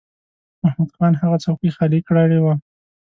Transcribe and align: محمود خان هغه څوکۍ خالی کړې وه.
محمود 0.63 0.91
خان 0.95 1.13
هغه 1.21 1.37
څوکۍ 1.43 1.69
خالی 1.75 1.99
کړې 2.07 2.39
وه. 2.43 2.53